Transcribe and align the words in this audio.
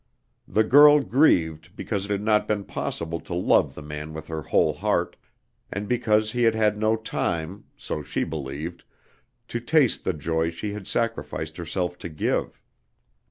The 0.47 0.63
girl 0.63 0.99
grieved 1.01 1.75
because 1.75 2.05
it 2.05 2.09
had 2.09 2.23
not 2.23 2.47
been 2.47 2.63
possible 2.63 3.19
to 3.19 3.35
love 3.35 3.75
the 3.75 3.83
man 3.83 4.13
with 4.15 4.29
her 4.29 4.41
whole 4.41 4.73
heart, 4.73 5.15
and 5.71 5.87
because 5.87 6.31
he 6.31 6.41
had 6.41 6.55
had 6.55 6.75
no 6.75 6.95
time 6.95 7.65
(so 7.77 8.01
she 8.01 8.23
believed) 8.23 8.83
to 9.49 9.59
taste 9.59 10.03
the 10.03 10.13
joy 10.13 10.49
she 10.49 10.73
had 10.73 10.87
sacrificed 10.87 11.57
herself 11.57 11.99
to 11.99 12.09
give. 12.09 12.59